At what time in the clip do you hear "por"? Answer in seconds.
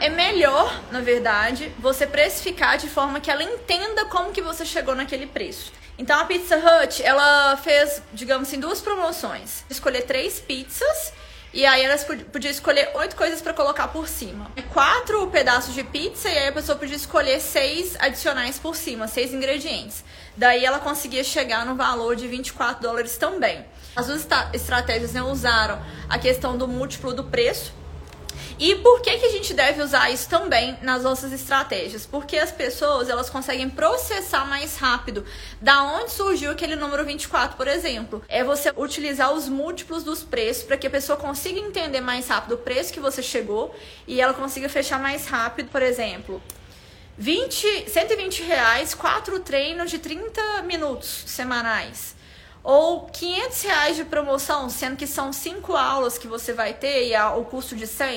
13.88-14.06, 18.58-18.76, 28.76-29.00, 37.56-37.68, 45.70-45.82